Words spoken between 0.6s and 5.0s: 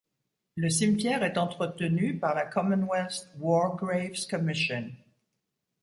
cimetière est entretenu par la Commonwealth War Graves Commission.